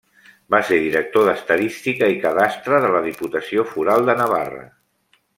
Va 0.53 0.59
ser 0.69 0.77
director 0.83 1.27
d'Estadística 1.27 2.09
i 2.13 2.17
Cadastre 2.23 2.79
de 2.85 2.89
la 2.95 3.01
Diputació 3.09 3.67
Foral 3.75 4.09
de 4.13 4.17
Navarra. 4.23 4.65